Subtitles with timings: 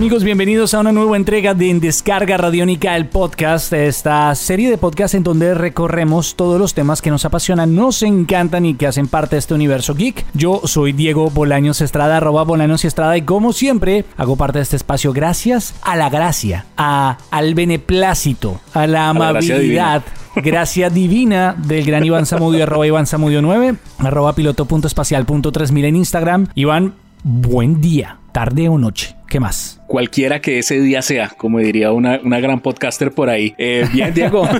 [0.00, 4.78] Amigos, bienvenidos a una nueva entrega de En Descarga Radiónica, el podcast, esta serie de
[4.78, 9.08] podcasts en donde recorremos todos los temas que nos apasionan, nos encantan y que hacen
[9.08, 10.24] parte de este universo geek.
[10.32, 14.76] Yo soy Diego Bolaños Estrada, arroba Bolaños Estrada, y como siempre, hago parte de este
[14.76, 20.02] espacio gracias a la gracia, a, al beneplácito, a la amabilidad.
[20.34, 26.46] Gracia divina del gran Iván Samudio, arroba Iván Samudio 9, arroba piloto.espacial.3000 en Instagram.
[26.54, 29.16] Iván, buen día, tarde o noche.
[29.28, 29.80] ¿Qué más?
[29.86, 33.54] Cualquiera que ese día sea, como diría una, gran podcaster por ahí.
[33.58, 34.48] Eh, bien, Diego.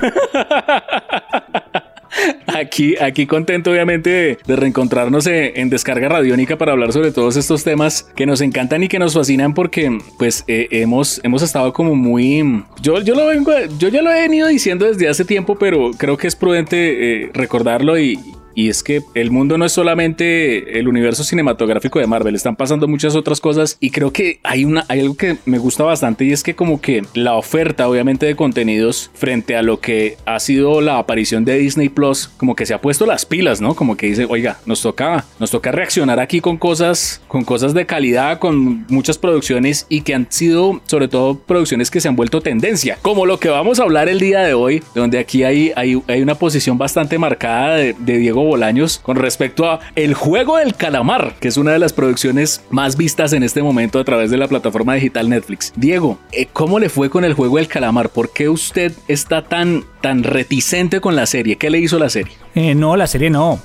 [2.46, 8.02] Aquí, aquí contento obviamente de, reencontrarnos en, Descarga Radiónica para hablar sobre todos estos temas
[8.16, 12.64] que nos encantan y que nos fascinan porque pues eh, hemos, hemos estado como muy...
[12.82, 16.16] Yo, yo, lo vengo, yo ya lo he venido diciendo desde hace tiempo, pero creo
[16.16, 18.18] que es prudente eh, recordarlo y,
[18.54, 22.88] y es que el mundo no es solamente el universo cinematográfico de Marvel, están pasando
[22.88, 26.32] muchas otras cosas y creo que hay, una, hay algo que me gusta bastante y
[26.32, 30.80] es que como que la oferta obviamente de contenidos frente a lo que ha sido
[30.80, 33.74] la aparición de Disney Plus, como que se ha puesto las pilas, ¿no?
[33.74, 37.86] Como que dice, oiga, nos toca, nos toca reaccionar aquí con cosas, con cosas de
[37.86, 42.40] calidad, con muchas producciones y que han sido sobre todo producciones que se han vuelto
[42.40, 46.00] tendencia, como lo que vamos a hablar el día de hoy, donde aquí hay, hay,
[46.08, 50.74] hay una posición bastante marcada de, de Diego Bolaños con respecto a El juego del
[50.74, 54.36] calamar, que es una de las producciones más vistas en este momento a través de
[54.36, 55.72] la plataforma digital Netflix.
[55.76, 58.10] Diego, eh, ¿cómo le fue con El juego del calamar?
[58.10, 61.56] ¿Por qué usted está tan, tan reticente con la serie?
[61.56, 62.32] ¿Qué le hizo la serie?
[62.54, 63.60] Eh, no, la serie no.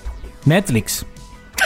[0.46, 1.06] Netflix.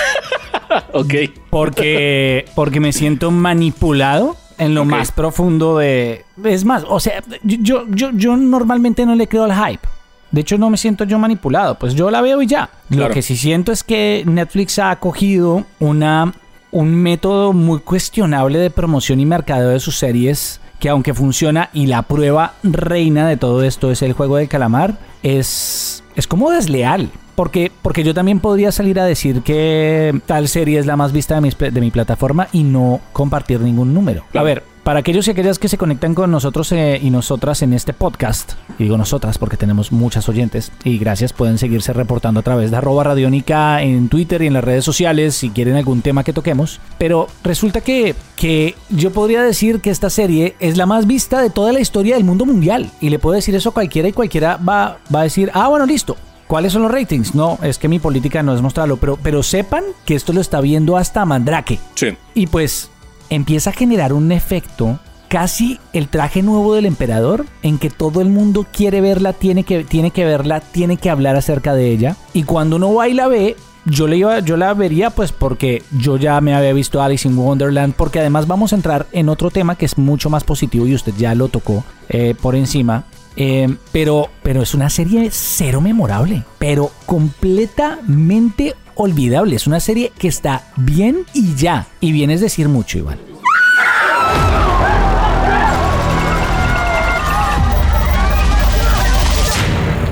[0.93, 1.13] ok.
[1.49, 6.25] Porque, porque me siento manipulado en lo más profundo de...
[6.43, 9.87] Es más, o sea, yo, yo, yo normalmente no le creo al hype.
[10.31, 12.69] De hecho, no me siento yo manipulado, pues yo la veo y ya.
[12.89, 16.33] Lo que sí siento es que Netflix ha cogido una,
[16.71, 21.87] un método muy cuestionable de promoción y mercadeo de sus series, que aunque funciona y
[21.87, 27.09] la prueba reina de todo esto es el juego del calamar, es, es como desleal.
[27.35, 31.35] Porque, porque yo también podría salir a decir que tal serie es la más vista
[31.35, 34.25] de mi, de mi plataforma y no compartir ningún número.
[34.33, 37.73] A ver, para aquellos y aquellas que se conectan con nosotros eh, y nosotras en
[37.73, 42.43] este podcast, y digo nosotras porque tenemos muchas oyentes, y gracias, pueden seguirse reportando a
[42.43, 46.23] través de arroba radiónica en Twitter y en las redes sociales si quieren algún tema
[46.23, 46.79] que toquemos.
[46.97, 51.49] Pero resulta que, que yo podría decir que esta serie es la más vista de
[51.49, 52.89] toda la historia del mundo mundial.
[53.01, 55.85] Y le puedo decir eso a cualquiera y cualquiera va, va a decir, ah, bueno,
[55.85, 56.17] listo,
[56.49, 57.35] ¿Cuáles son los ratings?
[57.35, 60.59] No, es que mi política no es mostrarlo, pero, pero sepan que esto lo está
[60.61, 61.77] viendo hasta Mandrake.
[61.93, 62.17] Sí.
[62.33, 62.89] Y pues
[63.29, 68.29] empieza a generar un efecto casi el traje nuevo del emperador, en que todo el
[68.29, 72.17] mundo quiere verla, tiene que, tiene que verla, tiene que hablar acerca de ella.
[72.33, 76.17] Y cuando uno va y la ve, yo, le yo la vería pues porque yo
[76.17, 79.75] ya me había visto Alice in Wonderland, porque además vamos a entrar en otro tema
[79.75, 83.05] que es mucho más positivo y usted ya lo tocó eh, por encima.
[83.41, 89.55] Eh, pero, pero es una serie cero memorable, pero completamente olvidable.
[89.55, 91.87] Es una serie que está bien y ya.
[92.01, 93.17] Y bien es decir mucho, igual.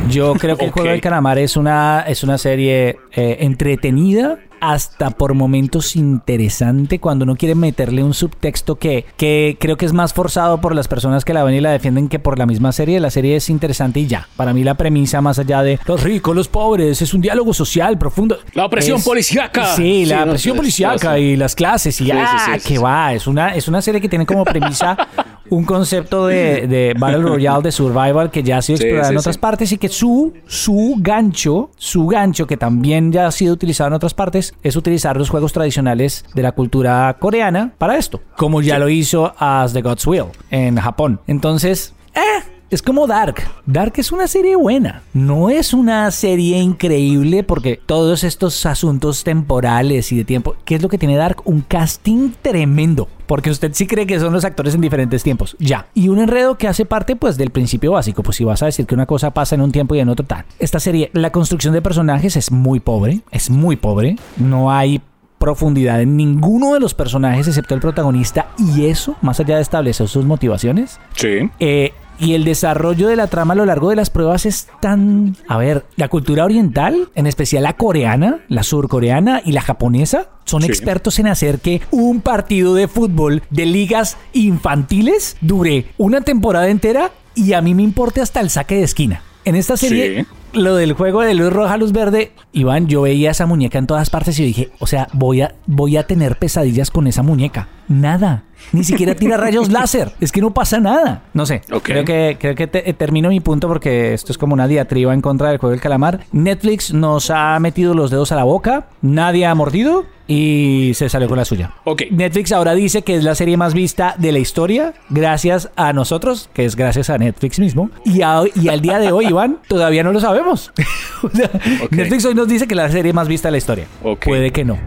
[0.10, 5.12] Yo creo que el juego del calamar es una, es una serie eh, entretenida, hasta
[5.12, 10.14] por momentos interesante cuando uno quiere meterle un subtexto que, que creo que es más
[10.14, 13.00] forzado por las personas que la ven y la defienden que por la misma serie.
[13.00, 14.28] La serie es interesante y ya.
[14.36, 17.98] Para mí la premisa más allá de los ricos, los pobres, es un diálogo social
[17.98, 18.38] profundo.
[18.54, 19.76] La opresión policíaca.
[19.76, 23.14] Sí, la opresión policíaca y las clases y ya, que va.
[23.14, 24.98] Es una, es una serie que tiene como premisa
[25.50, 29.38] un concepto de, de, Battle Royale, de Survival, que ya ha sido explorado en otras
[29.38, 33.94] partes y que su, su gancho, su gancho, que también ya ha sido utilizado en
[33.94, 38.80] otras partes, es utilizar los juegos tradicionales de la cultura coreana para esto, como ya
[38.80, 41.20] lo hizo As the God's Will en Japón.
[41.28, 43.44] Entonces, eh, es como Dark.
[43.66, 45.02] Dark es una serie buena.
[45.14, 50.56] No es una serie increíble porque todos estos asuntos temporales y de tiempo.
[50.66, 51.42] ¿Qué es lo que tiene Dark?
[51.46, 53.08] Un casting tremendo.
[53.26, 55.56] Porque usted sí cree que son los actores en diferentes tiempos.
[55.60, 55.88] Ya.
[55.94, 58.24] Y un enredo que hace parte pues del principio básico.
[58.24, 60.26] Pues si vas a decir que una cosa pasa en un tiempo y en otro
[60.26, 60.46] tal.
[60.60, 63.22] Esta serie, la construcción de personajes es muy pobre.
[63.32, 64.18] Es muy pobre.
[64.38, 65.02] No hay
[65.40, 70.08] profundidad en ninguno de los personajes excepto el protagonista y eso, más allá de establecer
[70.08, 71.48] sus motivaciones, Sí.
[71.60, 75.36] eh, y el desarrollo de la trama a lo largo de las pruebas es tan...
[75.48, 80.62] A ver, la cultura oriental, en especial la coreana, la surcoreana y la japonesa, son
[80.62, 80.68] Sí.
[80.68, 87.12] expertos en hacer que un partido de fútbol de ligas infantiles dure una temporada entera
[87.36, 89.22] y a mí me importe hasta el saque de esquina.
[89.46, 90.60] En esta serie, Sí.
[90.60, 94.10] lo del juego de luz roja, luz verde, Iván, yo veía esa muñeca en todas
[94.10, 97.70] partes y dije, o sea, voy a, voy a tener pesadillas con esa muñeca.
[97.88, 98.44] Nada.
[98.74, 100.12] Ni siquiera tira rayos láser.
[100.20, 101.24] Es que no pasa nada.
[101.34, 101.62] No sé.
[101.84, 105.22] Creo que, creo que te- termino mi punto porque esto es como una diatriba en
[105.22, 106.22] contra del juego del calamar.
[106.32, 111.30] Netflix nos ha metido los dedos a la boca, nadie ha mordido y se salió
[111.30, 111.76] con la suya.
[111.86, 112.04] Ok.
[112.12, 116.50] Netflix ahora dice que es la serie más vista de la historia, gracias a nosotros,
[116.54, 117.92] que es gracias a Netflix mismo.
[118.04, 120.74] Y, a- y al día de hoy, Iván, todavía no lo sabemos.
[121.24, 121.50] O sea,
[121.84, 121.94] Ok.
[121.94, 123.86] Netflix hoy nos dice que es la serie más vista de la historia.
[124.04, 124.26] Ok.
[124.26, 124.78] Puede que no.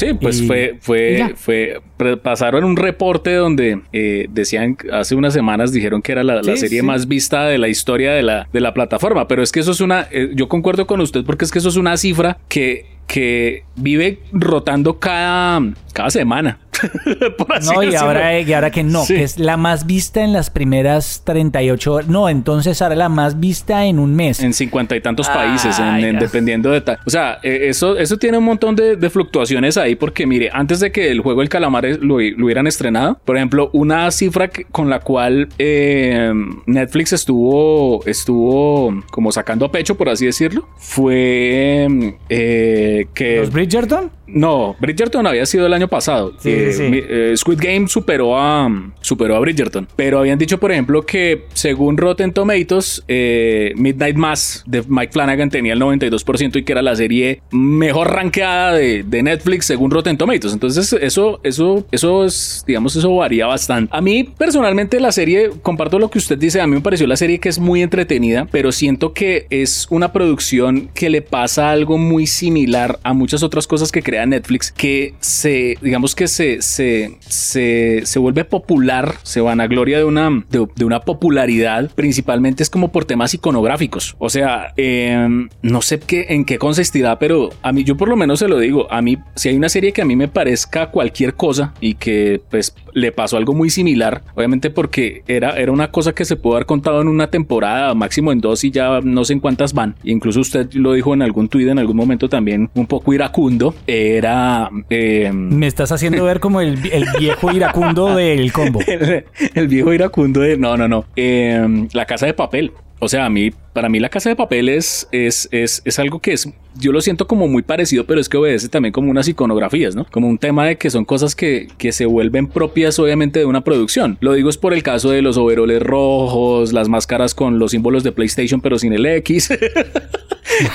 [0.00, 5.72] Sí, pues Y- fue, fue, fue, pasaron un reporte donde eh, decían, hace unas semanas
[5.72, 6.82] dijeron que era la, serie sí.
[6.82, 9.80] más vista de la historia de la, de la plataforma, pero es que eso es
[9.82, 13.64] una, eh, yo concuerdo con usted porque es que eso es una cifra que, que
[13.76, 15.60] vive rotando cada,
[15.92, 16.58] cada semana.
[17.38, 18.06] Por así No, y decirlo.
[18.06, 19.14] ahora, y ahora que no, Sí.
[19.14, 22.08] que es la más vista en las primeras 38 horas.
[22.08, 24.40] No, entonces ahora la más vista en un mes.
[24.40, 26.98] En cincuenta y tantos países, en- dependiendo de tal.
[27.06, 30.80] O sea, eh, eso, eso tiene un montón de, de fluctuaciones ahí, porque mire, antes
[30.80, 34.64] de que el juego del calamar lo, lo hubieran estrenado, por ejemplo, una cifra que-
[34.64, 36.32] con la cual eh,
[36.66, 41.86] Netflix estuvo, estuvo como sacando a pecho, por así decirlo, fue
[42.28, 43.38] eh, que.
[43.38, 44.10] ¿Los Bridgerton?
[44.26, 46.32] No, Bridgerton había sido el año pasado.
[46.38, 49.88] Sí, Eh, eh, Squid Game superó a, superó a Bridgerton.
[49.96, 55.50] Pero habían dicho, por ejemplo, que según Rotten Tomatoes, eh, Midnight Mass de Mike Flanagan
[55.50, 60.16] tenía el 92% y que era la serie mejor rankeada de, de Netflix según Rotten
[60.16, 60.52] Tomatoes.
[60.52, 63.94] Entonces, eso, eso, eso es, digamos, eso varía bastante.
[63.94, 67.16] A mí, personalmente, la serie, comparto lo que usted dice, a mí me pareció la
[67.16, 71.98] serie que es muy entretenida, pero siento que es una producción que le pasa algo
[71.98, 77.18] muy similar a muchas otras cosas que crea Netflix, que se, digamos que se, se,
[77.20, 82.70] se, se vuelve popular, se van a gloria de una, de, una popularidad, principalmente es
[82.70, 84.16] como por temas iconográficos.
[84.18, 88.16] O sea, eh, no sé qué, en qué consistirá, pero a mí, yo por lo
[88.16, 90.90] menos se lo digo, a mí, si hay una serie que a mí me parezca
[90.90, 95.90] cualquier cosa y que pues le pasó algo muy similar, obviamente porque era, era una
[95.90, 99.24] cosa que se pudo haber contado en una temporada, máximo en dos y ya no
[99.24, 99.94] sé en cuántas van.
[100.04, 103.74] Incluso usted lo dijo en algún tuit en algún momento también un poco iracundo.
[103.86, 108.80] Era eh, Me estás haciendo ver como el, el viejo iracundo del combo.
[108.86, 111.04] el, viejo iracundo de no, no, no.
[111.16, 112.72] Eh, la casa de papel.
[113.02, 116.32] O sea, a mí, para mí la casa de papel es, es, es, algo que
[116.34, 116.48] es,
[116.78, 120.04] yo lo siento como muy parecido, pero es que obedece también como unas iconografías, ¿no?
[120.10, 123.62] Como un tema de que son cosas que, que se vuelven propias obviamente de una
[123.64, 124.18] producción.
[124.20, 128.04] Lo digo es por el caso de los overoles rojos, las máscaras con los símbolos
[128.04, 129.50] de PlayStation pero sin el X.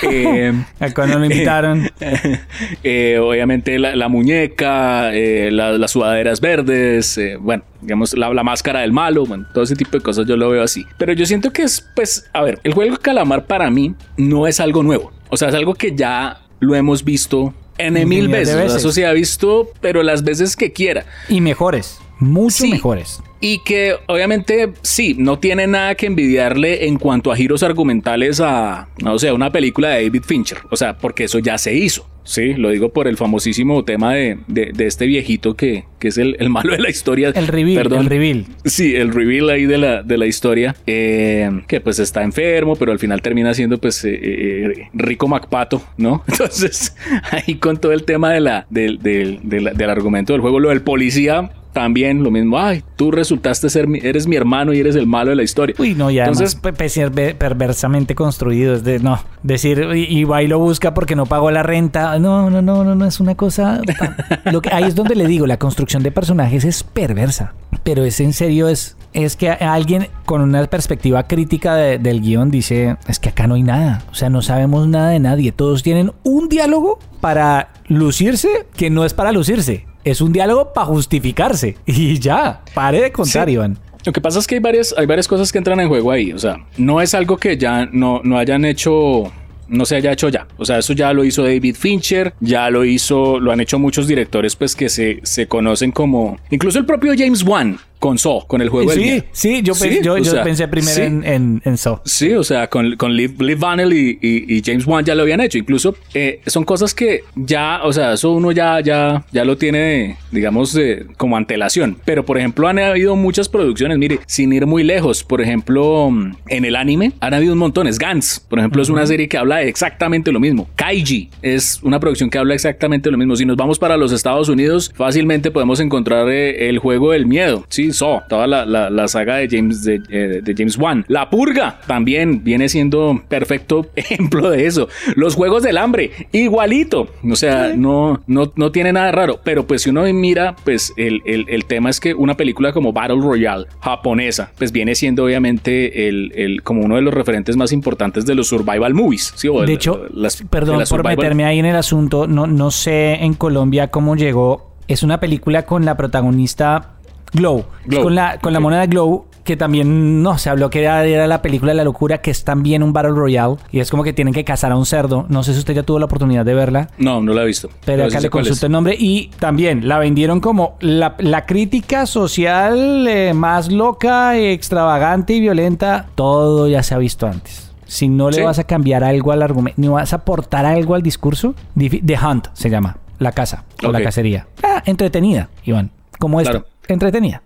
[0.10, 0.52] Eh,
[0.96, 1.90] Cuando lo invitaron.
[2.84, 8.44] eh, obviamente la, la muñeca, eh, la- las sudaderas verdes, eh, bueno, digamos la, la
[8.44, 10.86] máscara del malo, bueno, todo ese tipo de cosas yo lo veo así.
[10.98, 14.60] Pero yo siento que es, pues, a ver, el juego calamar para mí no es
[14.60, 15.12] algo nuevo.
[15.30, 18.56] O sea, es algo que ya lo hemos visto en mil veces.
[18.56, 18.78] Veces.
[18.78, 21.06] Eso se ha visto, pero las veces que quiera.
[21.30, 22.00] Y mejores.
[22.20, 22.70] Mucho Sí.
[22.72, 23.22] mejores.
[23.42, 28.88] Y que obviamente sí, no tiene nada que envidiarle en cuanto a giros argumentales a,
[29.04, 30.60] no sé, una película de David Fincher.
[30.72, 32.10] O sea, porque eso ya se hizo.
[32.24, 36.18] Sí, lo digo por el famosísimo tema de, de- de este viejito que, que es
[36.18, 37.30] el, el malo de la historia.
[37.36, 37.78] El reveal.
[37.84, 38.00] Perdón.
[38.00, 38.46] El reveal.
[38.64, 42.92] Sí, el reveal ahí de la, de la historia, eh, que pues está enfermo, pero
[42.94, 46.24] al final termina siendo pues eh, eh, rico Macpato, ¿no?
[46.28, 46.96] Entonces,
[47.30, 50.70] ahí con todo el tema de la, del, del- del- del argumento del juego, lo
[50.70, 54.96] del policía, también lo mismo, ay, tú resultaste ser, mi- eres mi hermano y eres
[54.96, 55.76] el malo de la historia.
[55.78, 58.74] Uy, no, y además Entonces- pe- pe- perver- perversamente construido.
[58.74, 62.18] Es de, no, decir, y, y va y lo busca porque no pagó la renta.
[62.18, 63.82] No, no, no, no, no, es una cosa...
[64.52, 67.54] Lo que, ahí es donde le digo, la construcción de personajes es perversa.
[67.84, 72.50] Pero es en serio, es, es que alguien con una perspectiva crítica de- del guion
[72.50, 74.02] dice, es que acá no hay nada.
[74.12, 75.52] O sea, no sabemos nada de nadie.
[75.52, 79.86] Todos tienen un diálogo para lucirse que no es para lucirse.
[80.06, 81.76] Es un diálogo para justificarse.
[81.86, 83.56] Y ya, pare de contar, Sí.
[83.56, 83.78] Iván.
[84.06, 86.32] Lo que pasa es que hay varias, hay varias cosas que entran en juego ahí.
[86.32, 89.32] O sea, no es algo que ya no, no hayan hecho.
[89.68, 90.46] No se haya hecho ya.
[90.58, 94.06] O sea, eso ya lo hizo David Fincher, ya lo hizo, lo han hecho muchos
[94.06, 96.38] directores, pues que se, se conocen como.
[96.52, 99.24] Incluso el propio James Wan con Saw, con el juego del Sí, miedo.
[99.32, 101.02] sí, yo, Sí, yo, yo sea, pensé primero sí.
[101.02, 102.00] en, en, en Saw.
[102.06, 103.60] Sí, o sea, con, con Liv, Liv
[103.92, 105.58] y, y- y James Wan ya lo habían hecho.
[105.58, 110.18] Incluso eh, son cosas que ya, o sea, eso uno ya, ya, ya lo tiene,
[110.32, 111.98] digamos, de- como antelación.
[112.06, 115.24] Pero, por ejemplo, han habido muchas producciones, mire, sin ir muy lejos.
[115.24, 117.88] Por ejemplo, mm, en el anime han habido un montón.
[117.88, 120.68] Es Gantz, por ejemplo, es una serie que habla de exactamente lo mismo.
[120.76, 123.36] Kaiji es una producción que habla exactamente lo mismo.
[123.36, 127.66] Si nos vamos para los Estados Unidos, fácilmente podemos encontrar eh, el juego del miedo.
[127.70, 131.06] Sí, Saw, toda la, la- la saga de James, de, eh, de James Wan.
[131.08, 134.88] La Purga también viene siendo perfecto ejemplo de eso.
[135.16, 137.08] Los Juegos del Hambre, igualito.
[137.30, 139.40] O sea, no, no, no tiene nada raro.
[139.44, 142.94] Pero pues si uno mira, pues el, el- el tema es que una película como
[142.94, 147.72] Battle Royale japonesa, pues viene siendo obviamente el, el- como uno de los referentes más
[147.72, 149.34] importantes de los survival movies.
[149.36, 149.48] ¿sí?
[149.48, 153.16] O De hecho, las- perdón por survival- meterme ahí en el asunto, no, no sé
[153.24, 154.74] en Colombia cómo llegó.
[154.88, 156.95] Es una película con la protagonista
[157.36, 161.06] Glow, Glow, con la, con la moneda Glow, que también no se habló que era,
[161.06, 164.04] era la película de la locura, que es también un Battle Royale, y es como
[164.04, 165.26] que tienen que cazar a un cerdo.
[165.30, 166.90] No sé si usted ya tuvo la oportunidad de verla.
[166.98, 167.70] No, no la he visto.
[167.86, 172.08] Pero sí acá le consulto el nombre y también la vendieron como la, la crítica
[172.08, 176.08] social eh, más loca, extravagante y violenta.
[176.16, 177.72] Todo ya se ha visto antes.
[177.86, 178.42] Si no le Sí.
[178.42, 182.48] vas a cambiar algo al argumento, ni vas a aportar algo al discurso, The Hunt
[182.54, 184.48] se llama, la caza o la cacería.
[184.64, 186.66] Ah, entretenida, Iván, como esto, Claro.
[186.88, 187.42] Entretenida.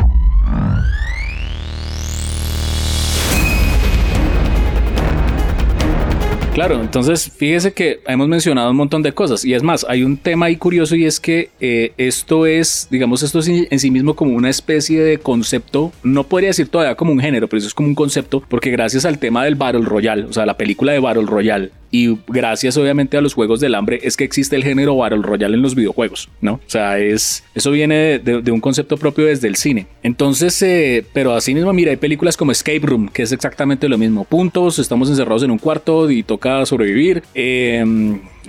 [6.59, 10.17] Claro, entonces fíjese que hemos mencionado un montón de cosas y es más, hay un
[10.17, 13.89] tema ahí curioso y es que eh, esto es, digamos, esto es en en sí
[13.91, 17.67] mismo como una especie de concepto, no podría decir todavía como un género, pero eso
[17.69, 20.91] es como un concepto porque gracias al tema del Battle Royale, o sea, la película
[20.91, 24.63] de Battle Royale y gracias obviamente a los juegos del hambre es que existe el
[24.63, 26.53] género Battle Royale en los videojuegos, ¿no?
[26.53, 29.87] O sea, es, eso viene de, un concepto propio desde el cine.
[30.03, 33.97] Entonces, eh, pero así mismo, mira, hay películas como Escape Room, que es exactamente lo
[33.97, 34.23] mismo.
[34.25, 37.23] Puntos, estamos encerrados en un cuarto y toca sobrevivir.
[37.33, 37.83] Eh,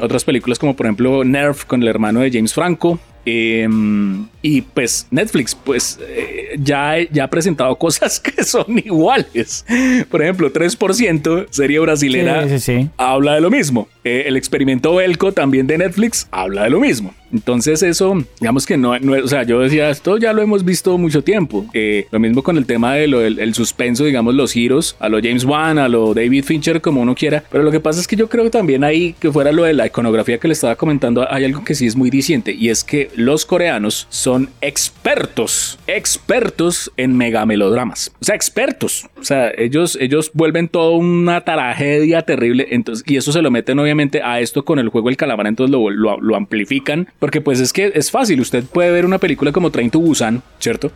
[0.01, 2.99] otras películas como por ejemplo Nerf con el hermano de James Franco.
[3.27, 3.69] Eh,
[4.43, 9.65] y pues Netflix pues eh, ya, ya ha presentado cosas que son iguales.
[10.11, 12.89] Por ejemplo, 3%, serie brasilera, Sí, sí, sí.
[12.97, 13.89] habla de lo mismo.
[14.05, 17.15] Eh, el experimento Belco también de Netflix habla de lo mismo.
[17.33, 20.99] Entonces eso, digamos que no, no o sea, yo decía, esto ya lo hemos visto
[20.99, 21.65] mucho tiempo.
[21.75, 25.09] Eh, lo mismo con el tema de lo del el suspenso, digamos, los giros, a
[25.09, 27.45] lo James Wan, a lo David Fincher, como uno quiera.
[27.51, 29.75] Pero lo que pasa es que yo creo que también ahí, que fuera lo de
[29.75, 32.83] la iconografía que le estaba comentando, hay algo que sí es muy diciente y es
[32.83, 34.30] que los coreanos son
[34.61, 38.13] expertos, expertos en megamelodramas.
[38.21, 39.07] O sea, expertos.
[39.19, 42.67] O sea, ellos, ellos vuelven todo una tragedia terrible.
[42.71, 45.71] Entonces, y eso se lo meten obviamente a esto con el juego El Calamar, entonces
[45.73, 47.09] lo, lo- lo amplifican.
[47.19, 48.41] Porque pues es que es fácil.
[48.41, 50.93] Usted puede ver una película como Train to Busan, ¿cierto?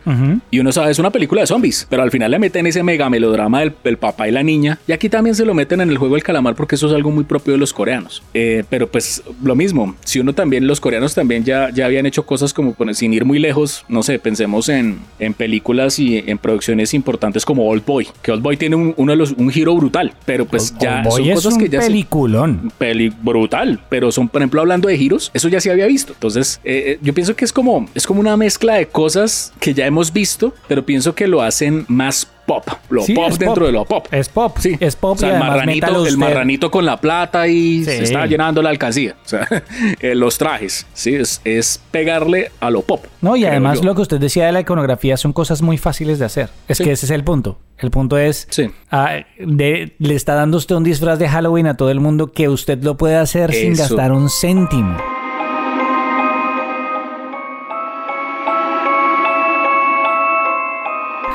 [0.51, 3.09] Y uno sabe, es una película de zombies, pero al final le meten ese mega
[3.09, 4.79] melodrama del, del papá y la niña.
[4.87, 7.11] Y aquí también se lo meten en el juego del calamar porque eso es algo
[7.11, 8.23] muy propio de los coreanos.
[8.33, 12.25] Eh, pero pues lo mismo, si uno también, los coreanos también ya, ya habían hecho
[12.25, 16.93] cosas como sin ir muy lejos, no sé, pensemos en, en películas y en producciones
[16.93, 20.13] importantes como Old Boy, que Old Boy tiene un, uno de los, un giro brutal,
[20.25, 22.71] pero pues ya Old Boy son es cosas un que ya se- peliculón.
[22.77, 26.13] peli brutal, pero son, por ejemplo, hablando de giros, eso ya se había visto.
[26.13, 29.73] Entonces, eh, eh, yo pienso que es como, es como una mezcla de cosas que
[29.73, 33.63] ya hemos visto, pero pienso que lo hacen más pop, lo Sí, pop dentro pop.
[33.65, 34.07] de lo pop.
[34.11, 37.79] Es pop, Sí, es pop O sea, y el marranito, el con la plata y
[37.79, 37.85] Sí.
[37.85, 39.15] se está llenando la alcancía.
[39.25, 39.47] O sea,
[39.99, 43.05] eh, los trajes, sí, es, es pegarle a lo pop.
[43.21, 43.85] No, y además yo.
[43.85, 46.49] lo que usted decía de la iconografía son cosas muy fáciles de hacer.
[46.67, 46.83] Es Sí.
[46.83, 47.57] que ese es el punto.
[47.77, 48.69] El punto es, Sí.
[48.91, 52.47] ah, de- le está dando usted un disfraz de Halloween a todo el mundo que
[52.49, 54.97] usted lo puede hacer sin gastar un céntimo.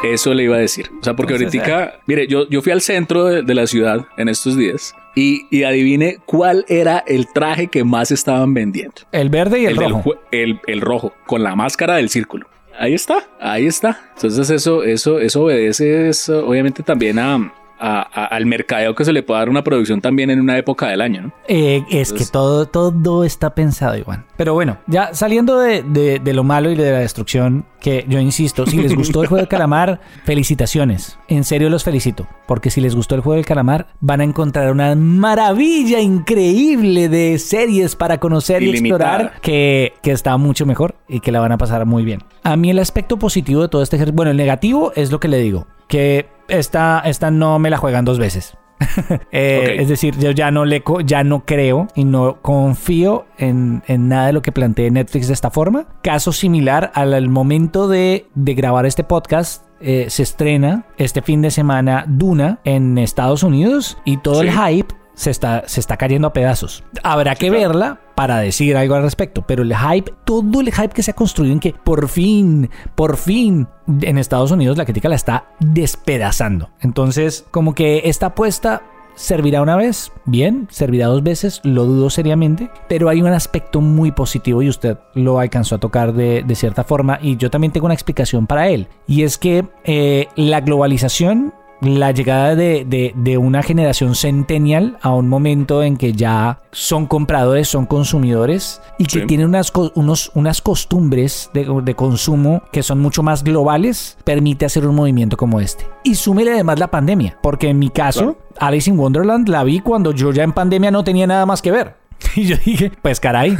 [0.02, 0.90] Eso le iba a decir.
[1.00, 4.06] O sea, porque Entonces, ahorita, mire, yo, yo fui al centro de, de la ciudad
[4.16, 8.94] en estos días y, y adivine cuál era el traje que más estaban vendiendo.
[9.12, 10.14] El verde y el, rojo.
[10.30, 12.46] el, el rojo, con la máscara del círculo.
[12.78, 14.00] Ahí está, ahí está.
[14.14, 19.22] Entonces eso, eso, eso obedece obviamente también a, a- a- al mercadeo que se le
[19.22, 21.32] puede dar una producción también en una época del año, ¿no?
[21.48, 24.26] Eh, es que todo, todo está pensado, Iván.
[24.36, 28.18] Pero bueno, ya saliendo de, de- de lo malo y de la destrucción, que yo
[28.20, 31.18] insisto, si les gustó el juego del calamar, felicitaciones.
[31.28, 32.26] En serio los felicito.
[32.46, 37.38] Porque si les gustó el juego del calamar, van a encontrar una maravilla increíble de
[37.38, 41.58] series para conocer y explorar que, que está mucho mejor y que la van a
[41.58, 42.22] pasar muy bien.
[42.42, 45.28] A mí el aspecto positivo de todo este ejercicio, bueno, el negativo es lo que
[45.28, 48.56] le digo, que esta, esta no me la juegan dos veces.
[49.32, 54.26] Eh, es decir, yo ya no le ya no creo y no confío en, nada
[54.26, 55.86] de lo que plantee Netflix de esta forma.
[56.02, 59.66] Caso similar al, momento de, grabar este podcast.
[59.82, 64.94] Eh, se estrena este fin de semana Duna en Estados Unidos y todo el hype
[65.20, 66.82] se está, se está cayendo a pedazos.
[67.02, 71.02] Habrá que verla para decir algo al respecto, pero el hype, todo el hype que
[71.02, 73.68] se ha construido en que por fin, por fin,
[74.00, 76.70] en Estados Unidos la crítica la está despedazando.
[76.80, 78.82] Entonces, como que esta apuesta
[79.14, 84.12] servirá una vez, bien, servirá dos veces, lo dudo seriamente, pero hay un aspecto muy
[84.12, 87.94] positivo y usted lo alcanzó a tocar de, cierta forma y yo también tengo una
[87.94, 94.98] explicación para él, y es que eh, la globalización la llegada de, una generación centennial
[95.02, 100.30] a un momento en que ya son compradores, son consumidores y que tienen unas, unos,
[100.34, 105.86] unas costumbres de, consumo que son mucho más globales, permite hacer un movimiento como este.
[106.04, 110.12] Y súmele además la pandemia, porque en mi caso, Alice in Wonderland la vi cuando
[110.12, 111.99] yo ya en pandemia no tenía nada más que ver.
[112.36, 113.56] Y yo dije, pues caray,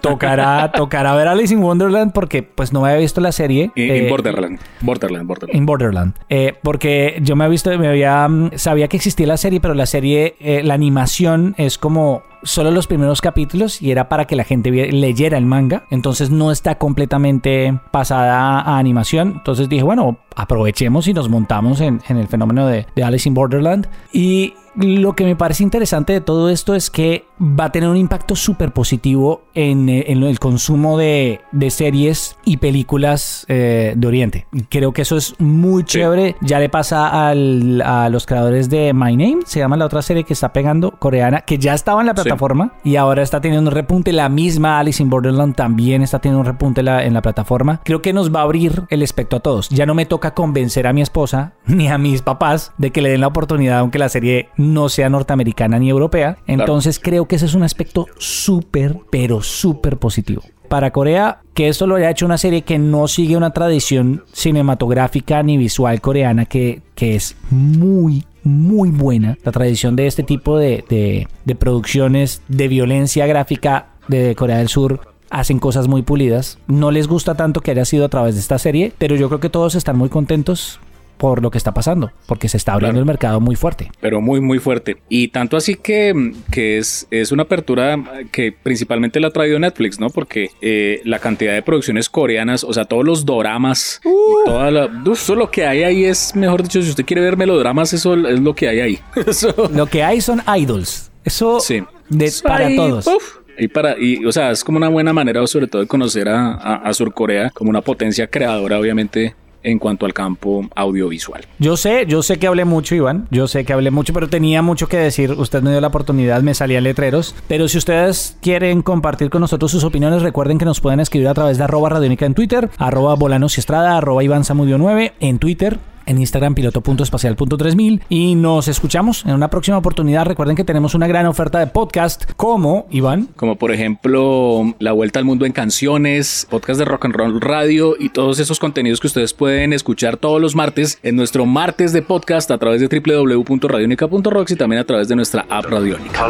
[0.00, 3.70] tocará, tocará ver Alice in Wonderland porque pues no me había visto la serie.
[3.74, 4.58] En, eh, Borderland.
[4.80, 5.56] Borderland, Borderland.
[5.56, 6.14] En Borderland.
[6.28, 9.74] Eh, porque yo me había visto, me había, mm, sabía que existía la serie, pero
[9.74, 14.36] la serie, eh, la animación es como solo los primeros capítulos y era para que
[14.36, 15.84] la gente leyera el manga.
[15.90, 19.34] Entonces no está completamente pasada a animación.
[19.36, 23.88] Entonces dije, bueno, aprovechemos y nos montamos en, el fenómeno de, de Alice in Borderland.
[24.12, 27.96] Y lo que me parece interesante de todo esto es que va a tener un
[27.96, 34.46] impacto súper positivo en, el consumo de, series y películas eh, de Oriente.
[34.68, 36.36] Creo que eso es muy chévere.
[36.40, 40.32] Ya le pasa a los creadores de My Name, se llama la otra serie que
[40.32, 42.33] está pegando, coreana, que ya estaba en la plataforma
[42.82, 44.12] y ahora está teniendo un repunte.
[44.12, 47.80] La misma Alice in Borderland también está teniendo un repunte en la plataforma.
[47.84, 49.68] Creo que nos va a abrir el espectro a todos.
[49.68, 53.10] Ya no me toca convencer a mi esposa ni a mis papás de que le
[53.10, 56.38] den la oportunidad, aunque la serie no sea norteamericana ni europea.
[56.46, 60.42] Entonces creo que ese es un aspecto súper, pero súper positivo.
[60.68, 65.42] Para Corea, que esto lo haya hecho una serie que no sigue una tradición cinematográfica
[65.42, 69.36] ni visual coreana, que, que es muy, muy buena.
[69.42, 74.68] La tradición de este tipo de, de, de producciones de violencia gráfica de Corea del
[74.68, 76.58] Sur hacen cosas muy pulidas.
[76.68, 79.40] No les gusta tanto que haya sido a través de esta serie, pero yo creo
[79.40, 80.78] que todos están muy contentos
[81.16, 83.90] por lo que está pasando, porque se está abriendo el mercado muy fuerte.
[84.00, 84.96] Pero muy, muy fuerte.
[85.08, 87.96] Y tanto así que, que es, es una apertura
[88.32, 90.10] que principalmente la ha traído Netflix, ¿no?
[90.10, 94.44] Porque eh, la cantidad de producciones coreanas, o sea, todos los doramas, uh.
[94.44, 97.92] toda la, eso lo que hay ahí es, mejor dicho, si usted quiere ver melodramas,
[97.92, 98.98] eso es lo que hay ahí.
[99.74, 101.10] Lo que hay son idols.
[101.24, 101.82] Eso sí.
[102.08, 103.08] de, para todos.
[103.56, 106.54] Y para, y, o sea, es como una buena manera, sobre todo, de conocer a,
[106.54, 111.44] a, a Surcorea como una potencia creadora, obviamente, en cuanto al campo audiovisual.
[111.58, 114.62] Yo sé, yo sé que hablé mucho, Iván, yo sé que hablé mucho, pero tenía
[114.62, 115.32] mucho que decir.
[115.32, 117.34] Usted me dio la oportunidad, me salían letreros.
[117.48, 121.34] Pero si ustedes quieren compartir con nosotros sus opiniones, recuerden que nos pueden escribir a
[121.34, 125.38] través de arroba radiónica en Twitter, arroba volanos y estrada, arroba Iván Samudio 9 en
[125.38, 130.26] Twitter, en Instagram piloto.espacial.3000 y nos escuchamos en una próxima oportunidad.
[130.26, 133.28] Recuerden que tenemos una gran oferta de podcast como, Iván.
[133.36, 137.96] Como por ejemplo La Vuelta al Mundo en Canciones, podcast de Rock and Roll Radio
[137.98, 142.02] y todos esos contenidos que ustedes pueden escuchar todos los martes en nuestro martes de
[142.02, 146.20] podcast a través de www.radionica.rocks y también a través de nuestra app Radionica.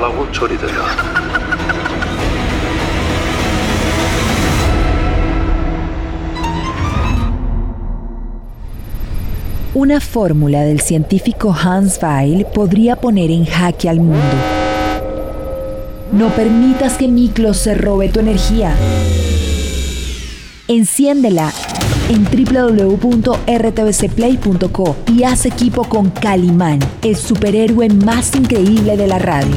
[9.74, 14.36] Una fórmula del científico Hans Weil podría poner en jaque al mundo.
[16.12, 18.72] No permitas que Miklos se robe tu energía.
[20.68, 21.52] Enciéndela
[22.08, 29.56] en www.rtbcplay.co y haz equipo con Calimán, el superhéroe más increíble de la radio.